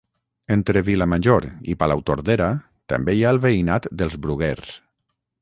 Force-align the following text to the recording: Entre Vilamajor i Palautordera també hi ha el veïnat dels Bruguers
Entre 0.53 0.81
Vilamajor 0.85 1.45
i 1.73 1.75
Palautordera 1.83 2.49
també 2.95 3.17
hi 3.19 3.23
ha 3.27 3.35
el 3.37 3.43
veïnat 3.45 3.87
dels 4.03 4.19
Bruguers 4.27 4.75